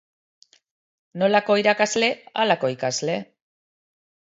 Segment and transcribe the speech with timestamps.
[1.23, 2.11] Nolako irakasle,
[2.45, 3.21] halako ikasle.